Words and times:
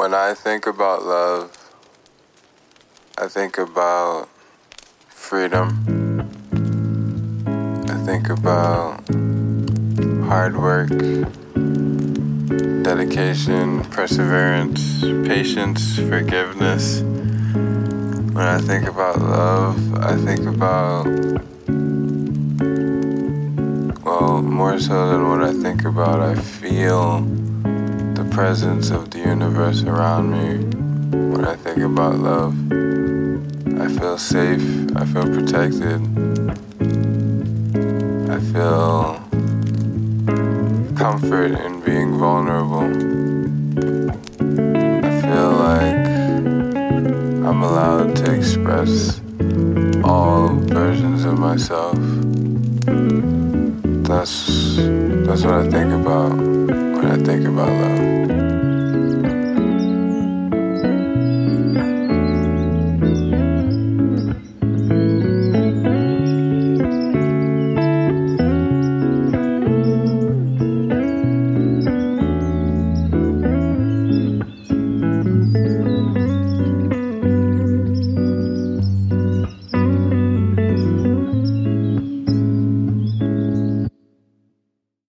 when 0.00 0.14
I 0.14 0.32
think 0.32 0.66
about 0.66 1.04
love, 1.04 1.74
I 3.18 3.28
think 3.28 3.58
about 3.58 4.30
freedom. 5.10 5.68
I 7.86 7.96
think 8.06 8.30
about 8.30 9.06
hard 10.24 10.56
work, 10.56 10.88
dedication, 12.82 13.84
perseverance, 13.90 15.02
patience, 15.28 15.98
forgiveness. 15.98 17.02
When 17.02 18.46
I 18.56 18.58
think 18.58 18.88
about 18.88 19.18
love, 19.18 19.96
I 19.96 20.16
think 20.16 20.46
about, 20.46 21.04
well, 24.02 24.40
more 24.40 24.80
so 24.80 25.10
than 25.10 25.28
what 25.28 25.42
I 25.42 25.52
think 25.52 25.84
about, 25.84 26.20
I 26.20 26.36
feel 26.36 27.49
presence 28.30 28.90
of 28.90 29.10
the 29.10 29.18
universe 29.18 29.82
around 29.82 30.30
me 30.30 30.64
when 31.32 31.44
I 31.44 31.56
think 31.56 31.78
about 31.78 32.14
love. 32.14 32.54
I 33.80 33.88
feel 33.98 34.18
safe, 34.18 34.62
I 34.96 35.04
feel 35.04 35.24
protected, 35.24 36.00
I 38.30 38.38
feel 38.52 39.20
comfort 40.96 41.52
in 41.66 41.80
being 41.80 42.18
vulnerable. 42.18 42.88
I 45.06 45.12
feel 45.22 45.50
like 45.68 46.06
I'm 47.48 47.62
allowed 47.62 48.14
to 48.16 48.32
express 48.32 49.20
all 50.04 50.48
versions 50.48 51.24
of 51.24 51.38
myself. 51.38 51.98
That's 54.06 54.76
that's 55.26 55.42
what 55.44 55.54
I 55.54 55.68
think 55.68 55.92
about 55.92 56.89
when 57.02 57.12
I 57.12 57.16
think 57.24 57.46
about 57.46 57.68
love. 57.68 58.39